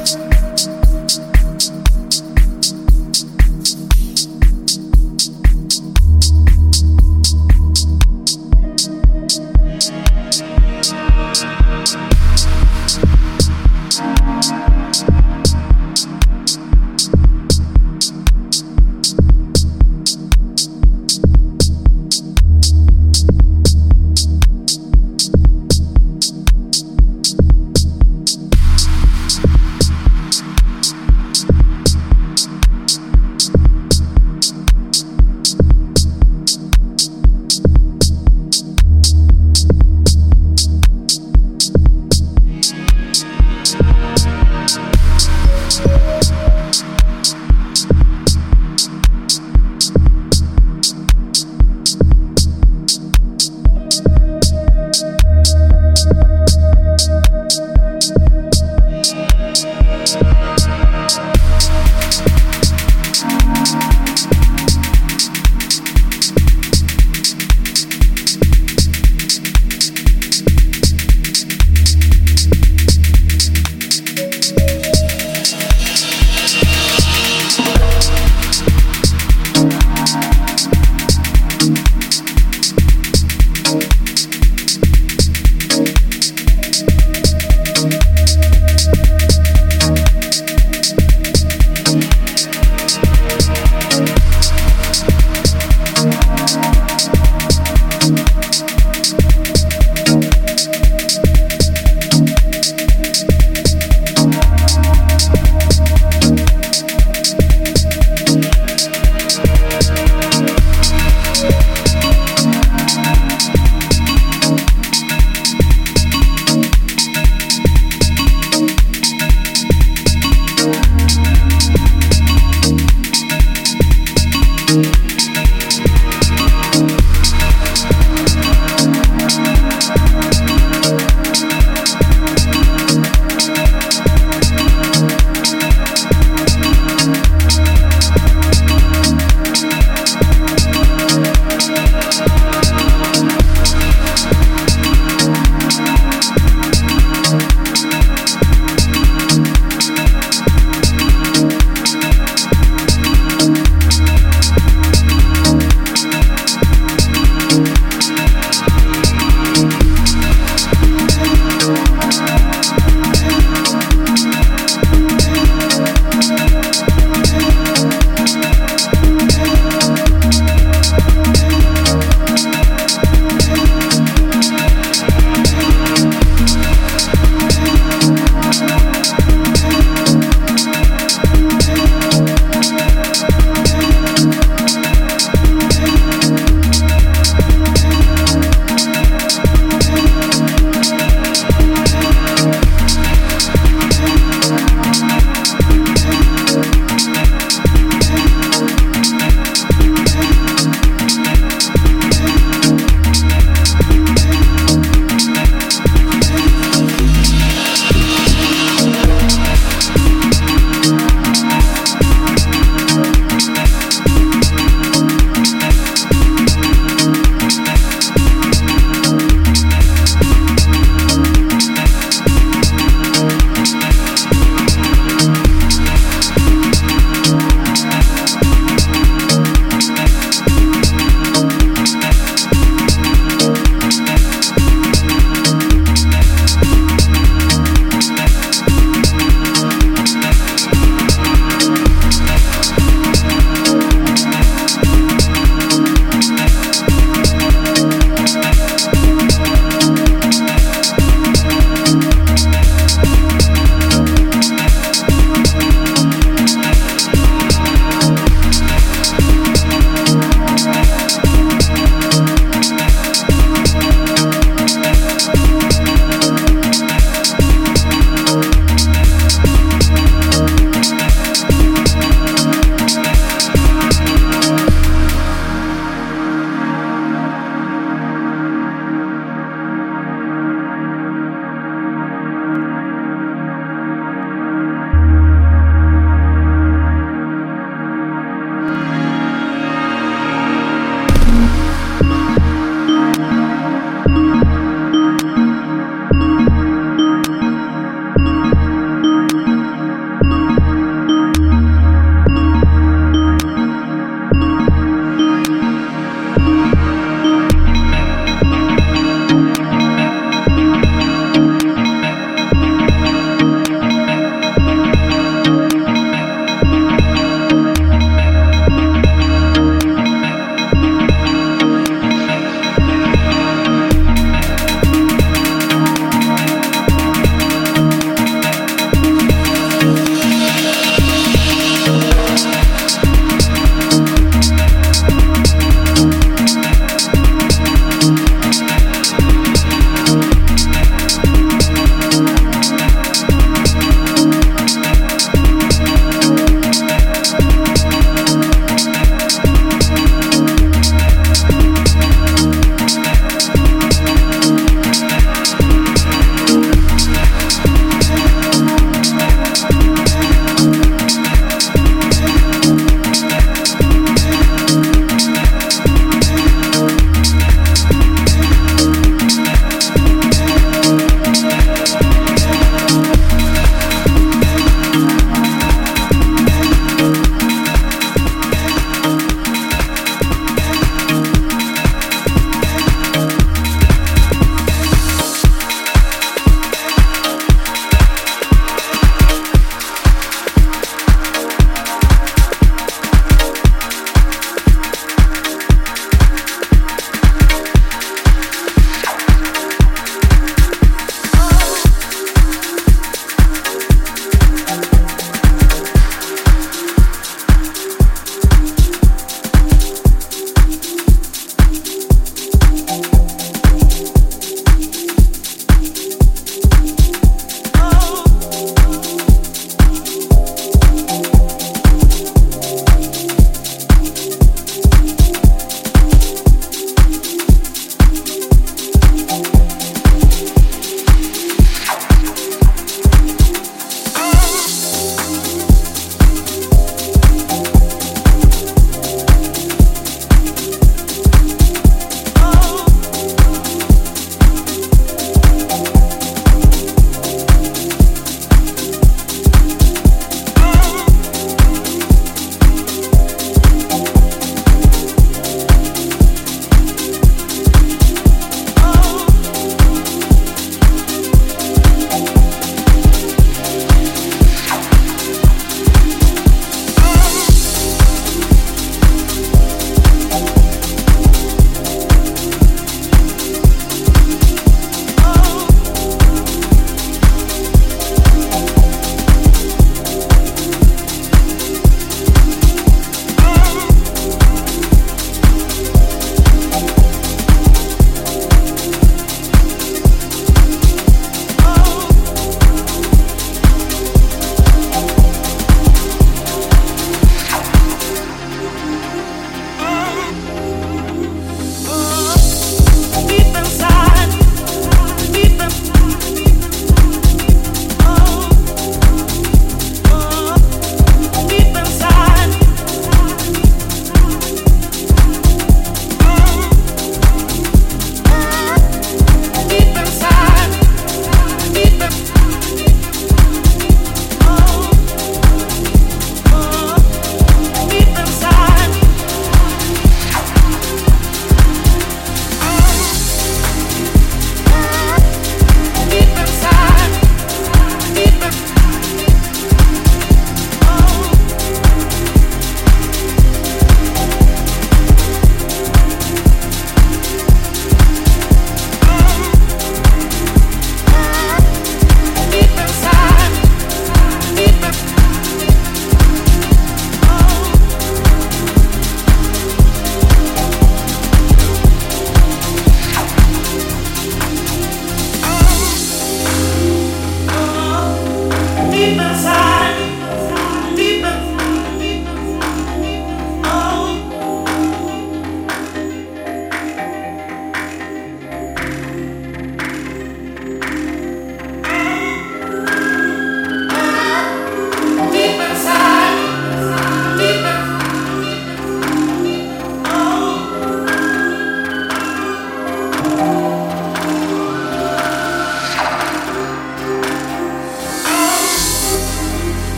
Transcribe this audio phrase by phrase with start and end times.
[0.00, 0.39] Podcast.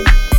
[0.00, 0.29] you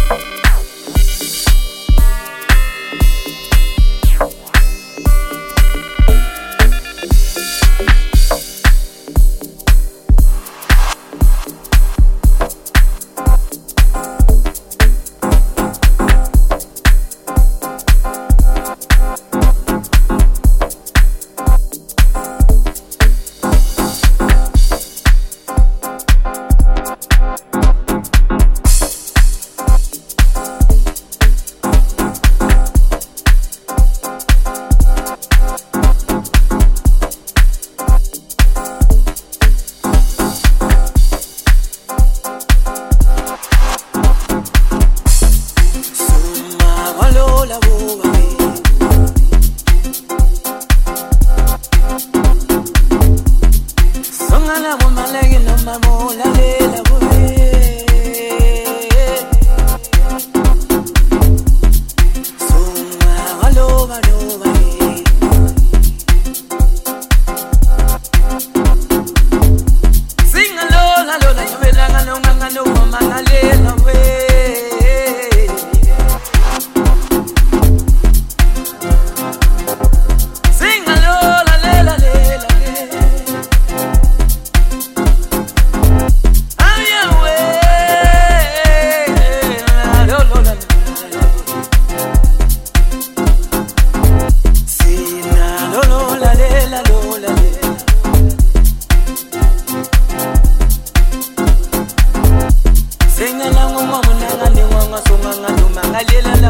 [106.01, 106.40] Dalila